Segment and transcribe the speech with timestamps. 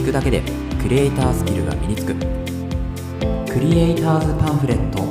[0.00, 0.42] 聞くだけで
[0.80, 2.14] クリエイタースキルが身につく。
[3.52, 5.04] クリエイターズパンフレット。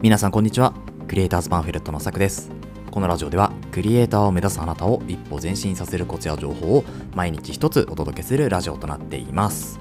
[0.00, 0.72] 皆さんこんにちは。
[1.06, 2.50] クリエイターズパンフレットのさくです。
[2.90, 9.80] このラジオではクリエイターを目指すあなたを一歩前進させるコツや情報を毎日一つお届けするラジオとなっています。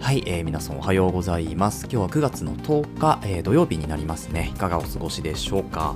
[0.00, 1.84] はい、えー、皆さんおはようございます。
[1.84, 4.50] 今日は9月の10日、えー、土曜日になりますね。
[4.52, 5.94] いかがお過ごしでしょうか？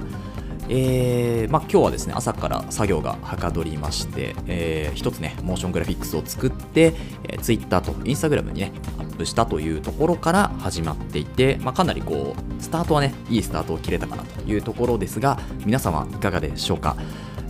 [0.72, 16.96] えーまあ、今日はですね朝から作業がはかどりまして、えー、一つねモーショングラフィックスを作って、えー、Twitter と Instagram にねアップしたというところから始まっていて、まあ、かなりこうスタートはねいいスタートを切れたかなというところですが皆様いかがでしょうか？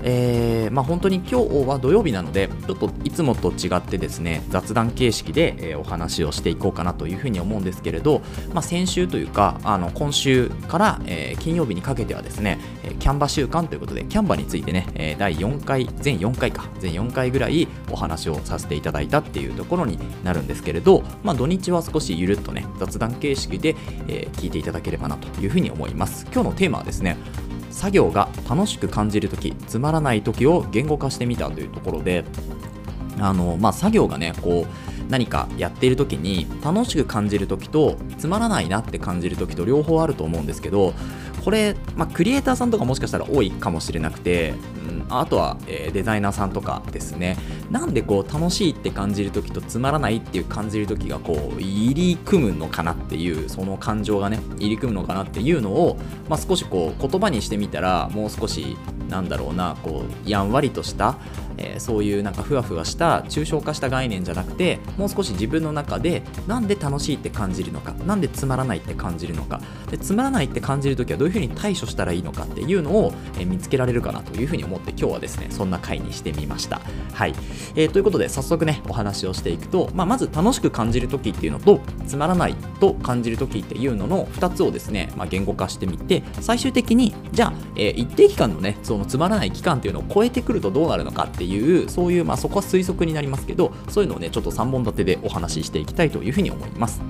[0.02, 11.00] えーまあ、本当に今日は土曜日なので、ちょっといつもと違ってですね、雑談形式で、お話をしていこうかなというふうに思うんですけれど、まあ、先週というか、あの今週から、
[11.38, 12.58] 金曜日にかけてはですね、
[12.98, 23.74] キャンバ週間ということで、キャンバについてね、第4回、全4回か、全4回ぐらいお話をさせていただいたっていうところになるんですけれど、まあ、土日は少しゆるっとね、雑談形式で、
[24.32, 26.26] 聞いていただければなというふうに思います。
[26.32, 27.16] 今日のテーマはですね、
[27.70, 32.24] 作業が楽しく感じるとき、つまらないときを言語化してみたというところで、
[33.18, 40.94] あのまあ、作業がね、こう何かやっている時に楽しく感じる時とつまらないなって感じる時と両方あると思うんですけど
[41.44, 44.54] これ、まあ、クリエイターさんとかもしかしたら多いかもしれなくて、
[44.88, 47.36] うん、あとは、えー、デザイナーさんとかですね。
[47.70, 55.96] なんでこう楽しいって感じる時とつまらないっていう感じる時がこう入り組むのかなっていうその感情がね入り組むのかなっていうのを、
[56.28, 58.76] まあ、少しこう言葉にしてみたらもう少し
[59.08, 61.16] なんだろうなこうやんわりとした
[61.60, 69.60] えー、そういうなんかふわふわした抽象化した概念じゃなくてもう少し自分の中でなんで楽しいって感じるのかなんでつまらないって感じるのか。
[69.90, 76.80] でつまらないって感じるときはどういうふうに対処したらいいのかっていうのを、えー、見つけられるかなというふうに思って今日はですねそんな回にしてみました。
[77.12, 77.34] はい、
[77.74, 97.00] えー、ということで早速ねお話をしていくと、まあ、まず楽しく感じるときっていうのとつまらないと感じるときっていうのの2つをですね、まあ、言語化してみて最終的にじゃあ、え、一定期間のねそのつまらない期間っていうのを超えてくるとどうなるのかっていういうそういうまあそこは推測になりますけどそういうのをねちょっと3本立てでお話ししていきたいというふうに思います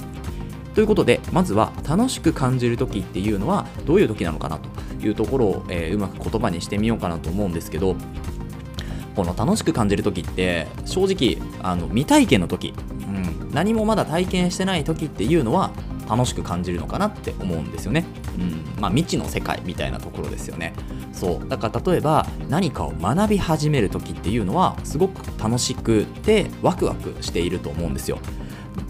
[0.75, 4.69] ということでまずは楽しく感じる時っていうのはどういう時なのかなと
[5.07, 7.97] いうところを、えー、うまく言葉にしてみようかなと思うんですけど
[9.17, 15.73] この楽しく感じる時って正直あの未体験の時、うん、何もまだ体験してない時っていうのは
[16.09, 18.05] 楽しく感じるのかなって思うんですよね。
[18.39, 20.73] うんまあ、未知の世界みたいなところですよね。
[21.13, 28.19] そうだから例えば何かを学び始める時っていうのはすごく楽しくてワクワクしていると思うんですよ。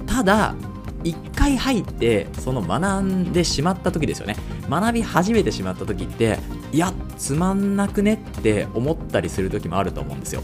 [0.06, 0.54] ただ
[1.02, 4.36] 一回入ってその学んでしまった時ですよね
[4.68, 6.38] 学び始めてしまった時って
[6.72, 10.42] いやつまんなくねって思ったりする時もあると思うんですよ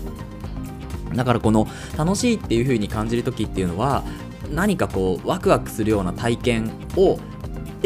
[1.15, 4.03] だからこの楽しいっていう風に感じる時っていうのは
[4.51, 7.19] 何かこうワクワクするような体験を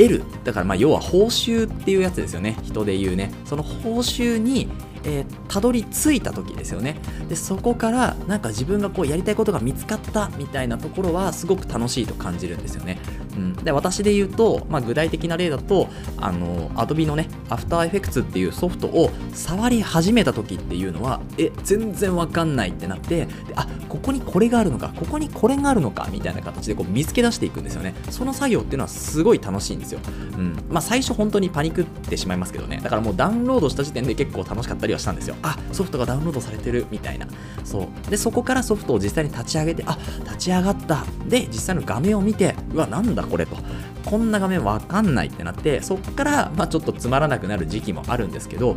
[0.03, 0.23] 得る。
[0.45, 2.57] だからまあ要は報酬っていうやつですよね。
[2.63, 3.31] 人で言うね。
[3.45, 4.69] その報酬に
[5.03, 6.97] えー、たどり着いた時ですよね。
[7.29, 12.99] でそこからなんか自分がこうやりたいことが見つかったみたいなところはすごく楽しいと感じるんですよね、
[13.37, 27.95] うん、で私で言うと、まあ、具体的な例だとあの Adobe のね After Effects っていうソフトを触り始めた時っていうのはえ全然わかんないってなってであここにこれがあるのかここにこれがあるのかみたいな形でこう見つけ出していくんですよね。
[28.11, 30.01] その作業っていうのはすごい楽しいんですよ、
[30.37, 30.57] うん。
[30.69, 32.81] まあ、最初本当にパニクってしまいますけどね。
[32.83, 35.37] だからもうダウンロードした時点で結構楽しかったりはしたんですよ。
[35.43, 37.27] あソフトがダウンロードされてるみたいな。
[37.65, 38.11] そう。
[38.11, 41.05] でそこからソフトを実際に立ち上げてあ立ち上がった。
[41.29, 43.20] で実際の画面を見てうわなんだ？
[43.27, 43.57] これと。
[44.05, 48.77] こんな画面わかんないってなってそっから、まあ、ちょっとつまらなくなる時期もあるんですけど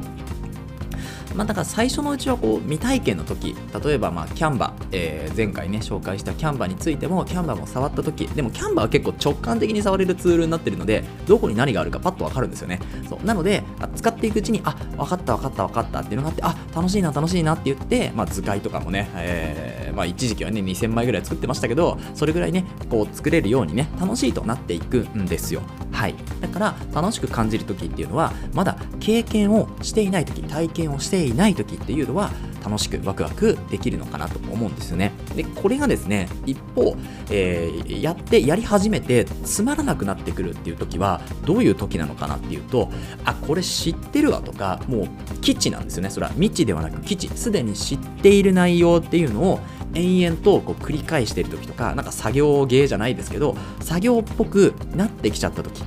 [1.36, 12.80] まあ、だから最初のうちはこう未体験の時例えばまあキャンバ、えー、前回ね紹介したキャンバについてもキャンバも触った時でもキャンバは結構直感的に触れるツールになってるのでどこに何があるかパッとわかるんですよね。
[13.10, 13.26] そう。
[13.26, 13.64] なので
[13.96, 25.62] 使っていくうちにあ分かった分かった分かったっていうのがあってあ楽しいな楽しいなって言って、まあ、図解とかもね、えーまあ、一時期はね2000枚ぐらい作ってましたけどそれぐらいねこう作れるようにね楽しいとなっていくんですよ。
[25.92, 26.16] はい。
[26.42, 32.32] だから楽しく感じる時っていうのはまだ経験をしていない時体験をしていない時っていうのは
[32.64, 35.12] 楽しくワクワクできるのかなと思うんですよね。
[35.36, 36.96] で、これがですね、一方、
[37.30, 42.90] えー、やってやり始めてつまらなくなってくるっていう時はどういう時なのかなっていうと、
[43.26, 45.08] あ、これ知ってるわとか、もう
[45.42, 46.10] 基地なんですよね。
[46.10, 49.60] それは未知ではなく基地、すでに知っている内容っていうのを
[49.94, 55.84] 延々とこう繰り返してる時とか、なんか作業芸じゃないですけど、作業っぽくなってきちゃった時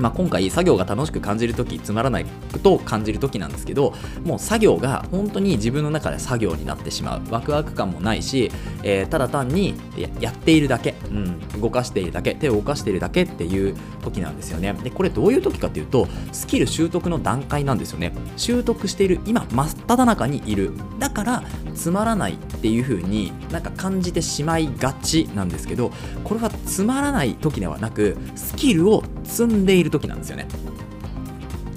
[0.00, 2.26] まあ、今回作業が楽しく感じるときつまらない
[2.62, 3.94] と感じるときなんですけど
[4.24, 7.22] もう作業が本当に自分の中で作業になってしまう。
[7.30, 8.50] ワクワク感もないし、
[8.88, 9.74] えー、ただ単に
[10.20, 12.36] やっているだけ、うん、動かしているだけ。
[12.36, 14.72] 手を動かしているだけっていう時なんですよね。
[14.74, 18.12] でこれどういう時かっていうとスキル習得の段階なんですよね。
[18.36, 20.70] 習得している今真っ只中にいる。
[21.00, 21.42] だから
[21.74, 25.90] つまらないっていう風になんか感じてしまいがちなんですけど
[26.22, 30.46] これはつまらない時ではなくスキルを積んでいる時なんですよね。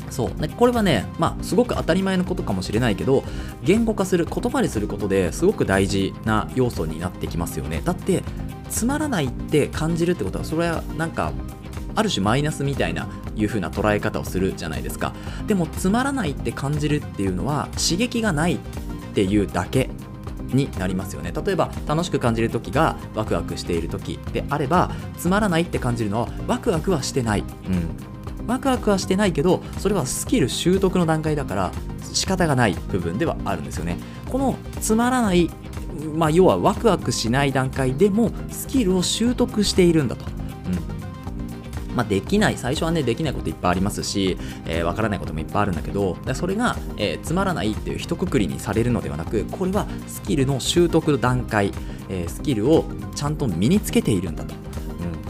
[0.09, 0.49] そう。
[0.57, 3.23] これはね、まあ、すごく当たり前のことかもしれないけど
[3.63, 7.81] 言語化する言葉にすることですごく大事な要素になってきますよね。
[7.83, 8.23] だって
[8.69, 11.31] つまらないって感じるってことはそれはなんか
[11.95, 15.13] ある種マイナスみたいないう風な捉え方をするじゃないですか。
[15.47, 18.57] でもつまらないって感じるっていうのは刺激がないっ
[19.13, 19.89] ていうだけ
[20.53, 21.31] になりますよね。
[21.31, 28.08] 例えば楽しく感じる時がワクワクしている時であればつまらないって感じるのはワクワクはしてない、うん、
[28.49, 31.71] ワクワクはしてないけどそれはスキル習得の段階だから
[32.13, 33.97] 仕方がない部分ではあるんですよね。
[34.29, 35.49] このつまらない
[36.15, 41.95] まあ、要はワクワクしない段階でもスキルを習得しているんだと、うん。
[41.95, 51.71] まあ、できない、最初はね、できないこといっぱいありますし、えー、からないこともいっぱいあるんだけど、それが、えー、つまらないっていう一括りにされるのではなく、これはスキルの習得の段階、
[52.07, 52.85] えー、スキルを
[53.15, 54.68] ちゃんと身につけているんだと。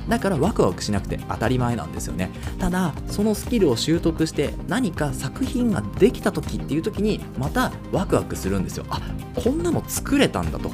[0.09, 2.31] だからワクワクしなくて当たり前なんですよね。
[2.57, 8.85] ただそのスキルを習得して何か作品ができた時っていう時にまたワクワクするんですよ。
[8.89, 8.99] あ
[9.35, 10.71] こんなの作れたんだと、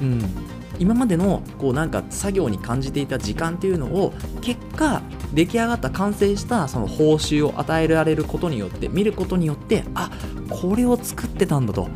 [0.00, 0.22] うん、
[0.78, 5.02] 今までのこうなんか作業に感じていた時間っていうのを結果
[5.34, 10.10] 出来上がった完成したその報酬を与えられることによって見ることによってあ
[10.48, 11.88] これを作ってたんだと。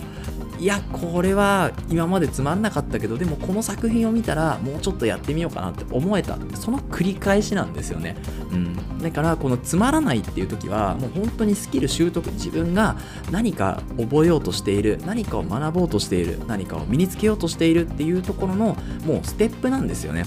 [0.61, 8.15] いやこれは今までつまんなかったけどでもこの作品を見たらもうちょっとやってみようかなって思えたその繰り返しなんですよね、
[8.53, 12.97] うん、だからこのつまらないっていう時はもう本当にスキル習得自分が
[13.31, 18.77] 何か覚えようとしている何かを学ぼうとしている何かを身につけようとしているっていうところの
[19.07, 20.25] もうステップなんですよね。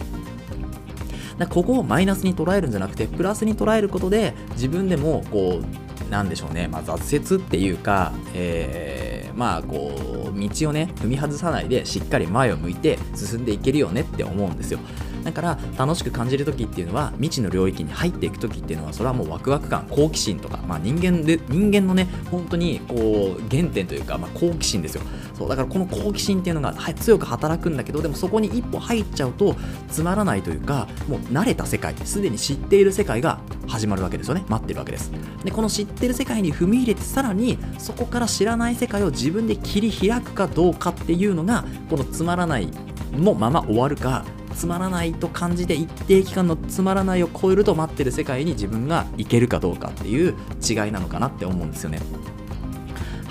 [1.38, 14.80] だここをマイナスに捉えるんじゃなくてプラスに捉えることで自分でもこうなんでしょうね、まあ、挫折っていうか、えー、まあこう道をね踏み外さないでしっかり前を向いて進んでいけるよねって思うんですよ。
[15.24, 25.03] だから楽しく感じる時っていうのは未知の領域に入っていくときっていうのはそれはもうワクワク感好奇心とか、まあ、人間で人間のね本当にこう原点というか、まあ、好奇心ですよ。
[25.33, 29.56] そうだからこの好奇心っていうのが強く働くんだけどでもそこに一歩入っちゃうと
[29.89, 35.12] つまらないというかもう慣れた世界すでに知っている世界が始まるわけですよね待ってるわけです
[35.44, 42.69] でこの知ってる世界に踏み入れてさらにそこから知らない世界を自分で切り開くかどうかっていうのがこのつまらない
[43.13, 44.25] のまま終わるか
[44.56, 52.00] つまらないと感じて一定期間のつまらないを超えると待ってる世界に自分がいけるかどうかっていう違いなのかなって思うんですよね。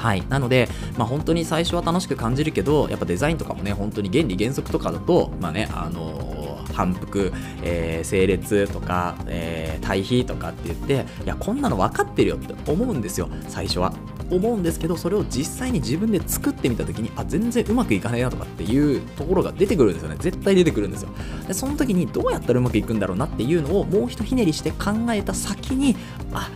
[0.02, 0.68] はい、なので、
[0.98, 7.32] まあ、本当に最初は楽しく感じるけどやっぱデザインとかもね本当に原理原則とかだとまあねあのー、反復、
[7.62, 13.28] えー、整列とか、えー、対比とかって言っていやこんなの分かってるよって思うんですよ。
[13.46, 13.92] 最初は。
[14.30, 20.16] 思うんですけどそれを実際に自分で作ってみた時にあ全然うまくいかないなとかっていうところが出てくるんですよね。
[20.18, 21.10] 絶対出てくるんですよ。
[21.46, 25.96] でその時にどうやったらうまくいくんだろうなっていうのをもうひとひねりして考えた先に
[26.32, 26.50] あ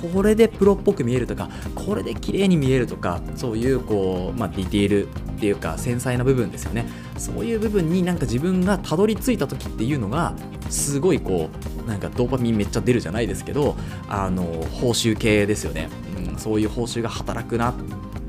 [0.00, 6.86] これでプロっぽく見えるとかこれで綺麗に見えるとかそういうこう、まあ、ディテールっていうか繊細な部分ですよね。
[7.16, 10.34] そういう部分になんか自分がたどり着いた時っていうのが
[10.70, 11.48] すごいこ
[11.84, 13.76] うなんかドーパミンめっちゃ出るじゃないですけど
[14.08, 15.88] あの報酬系ですよね。
[16.16, 17.74] うんそういう報酬が働くな、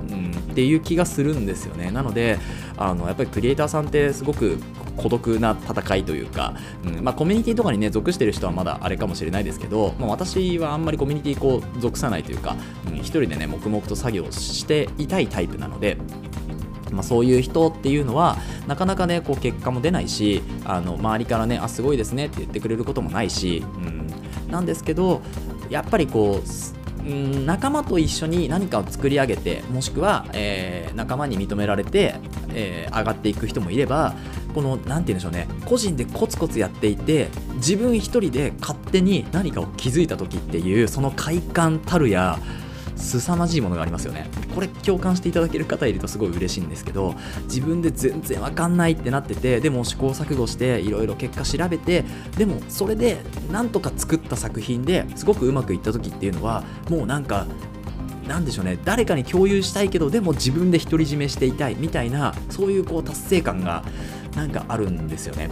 [0.10, 1.92] うん、っていう気がするんですよね。
[1.92, 2.40] なので
[2.78, 4.58] あのやっぱりクリエイターさんってすごく
[5.00, 6.54] 孤独な戦いというか、
[6.86, 12.56] うんまあ、コミュニティとかにね属してる人はまだあれかもしれないですけど、まあ、私はあんまりコミュニティこう属さないというか、
[12.88, 15.98] うん、一人でね黙々と作業していたいタイプなので
[16.92, 18.38] まあ、そういう人っていうのは
[18.68, 25.22] なかなかねこう結果も出ないしあの周りからねあすごいですねって言ってくれることもないし、うん、なんですけど
[25.70, 32.16] やっぱりこううん仲間と一緒に何かを作り上げてもしくは、えー、仲間に認められて、
[32.54, 34.16] えー、上がっていく人もいれば
[34.54, 35.48] この何て言うんでしょうね。
[35.66, 42.40] 個人でコツコツやっていて自分一人で勝手に何かを気づいた時っていうその快感たるや
[42.96, 44.28] 凄まじいものがありますよね。
[44.54, 52.04] これ共感していただける方いるとすごい嬉しいんですけど自分で全然わかんないってなっててでも試行錯誤していろいろ結果調べて
[52.38, 53.18] でもそれで
[53.52, 57.46] なんとか作った作品ですごくうまくいった時っていうのはもうなんか
[58.28, 58.78] なんでしょうね。
[58.86, 63.84] 誰かに共有したいけどでも自分で独り占めしていたいみたいなそういうこう達成感が
[64.36, 65.50] なんかあるんですよね。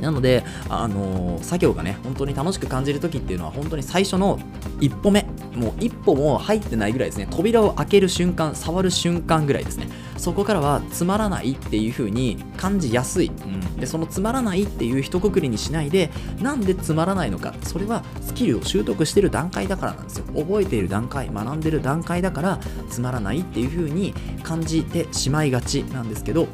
[0.00, 4.38] なので、あのー作業がね、本当に楽しく感じる時っていうのは、本当に最初の
[4.80, 16.10] 一歩目、もう一歩も入ってないぐらいですね、扉を開ける瞬間、触る瞬間ぐらいですね、そこからはつまらないっていう風に感じやすい、うん、でそのつまらないっていう一括りにしないで、
[16.40, 22.60] なんでつまらないのか、それはスキルを習得してる段階だからなんですよ、覚えている段階、学んでる段階だから、
[22.90, 26.48] つまらないっていう風に感じてしまいがちなんですけど、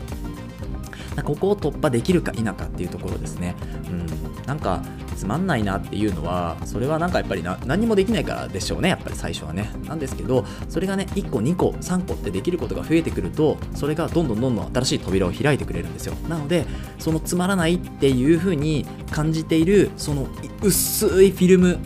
[1.22, 3.54] ここを突破できるか否かっていうところですね。
[3.88, 4.06] うん、
[4.46, 4.82] なんか
[5.16, 9.70] つまんないなっていうのは、それはなんかやっぱりな何もできないからでしょうね、やっぱり最初はね。
[9.86, 16.14] なんですけど、それがね、1個、2個、3個ってできることが増えてくると、それがどんどんどんどん新しい扉を開いてくれるんですよ。
[16.28, 16.66] なので、
[16.98, 20.26] そのつまらないっていう風に感じている、その
[20.62, 21.78] 薄いフィルム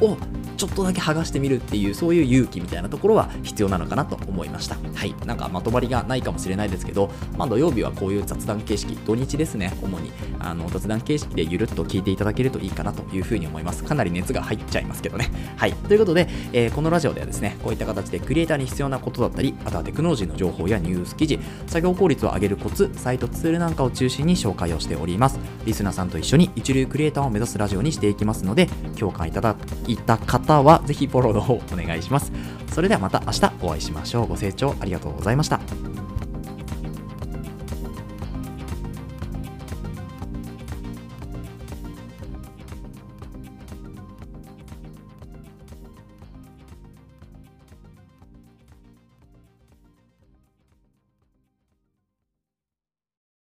[0.00, 0.16] を
[0.56, 4.76] ちょっとだけ剥がしてみるっていうそういう勇気みたいなところは必要なのかなと思いました。
[4.94, 5.14] はい。
[5.24, 9.72] なんかまとまりがないかもしれないですけど、まあ、土曜日はこういう雑談形式土日ですね。
[9.82, 13.84] 主にあの雑談形式でゆるっと聞いていただけるといいかなというふうに思います。
[13.84, 15.30] かなり熱が入っちゃいますけどね。
[15.56, 15.72] はい。
[15.72, 25.38] ということで、えーこのラジオではですねこういった形でクリエイターに必要なことだったりあとはテクノロジーの情報やニュース記事作業効率を上げるコツサイトツールなんかを中心に紹介をしております。
[25.64, 28.66] リスナーさんと一緒に一流クリエイターを目指すラジオにしていきますので
[28.98, 29.56] 共感いただ
[29.86, 32.32] いた方はぜひフォローの方お願いします。
[32.72, 34.26] それではまた明日お会いしましょう。
[34.26, 35.93] ご清聴ありがとうございました。